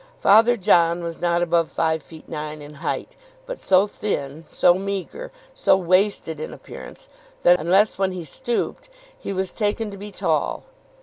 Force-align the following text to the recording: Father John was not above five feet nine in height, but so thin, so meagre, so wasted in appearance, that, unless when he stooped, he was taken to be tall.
Father 0.19 0.57
John 0.57 1.03
was 1.03 1.21
not 1.21 1.43
above 1.43 1.69
five 1.69 2.01
feet 2.01 2.27
nine 2.27 2.59
in 2.59 2.73
height, 2.81 3.15
but 3.45 3.59
so 3.59 3.85
thin, 3.85 4.45
so 4.47 4.73
meagre, 4.73 5.31
so 5.53 5.77
wasted 5.77 6.39
in 6.39 6.51
appearance, 6.55 7.07
that, 7.43 7.59
unless 7.59 7.99
when 7.99 8.11
he 8.11 8.23
stooped, 8.25 8.89
he 9.15 9.31
was 9.31 9.53
taken 9.53 9.91
to 9.91 9.97
be 9.99 10.09
tall. 10.09 10.63